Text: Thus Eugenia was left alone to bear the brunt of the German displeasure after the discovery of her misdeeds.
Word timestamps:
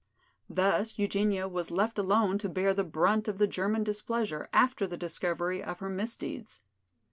Thus 0.49 0.97
Eugenia 0.97 1.47
was 1.47 1.69
left 1.69 1.99
alone 1.99 2.39
to 2.39 2.49
bear 2.49 2.73
the 2.73 2.83
brunt 2.83 3.27
of 3.27 3.37
the 3.37 3.45
German 3.45 3.83
displeasure 3.83 4.49
after 4.51 4.87
the 4.87 4.97
discovery 4.97 5.61
of 5.63 5.77
her 5.77 5.89
misdeeds. 5.89 6.59